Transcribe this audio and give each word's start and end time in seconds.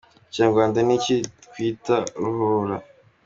Mu 0.23 0.27
kinyarwanda 0.33 0.79
ni 0.87 0.93
iki 0.97 1.15
twita 1.45 1.97
ruhurura. 2.21 2.77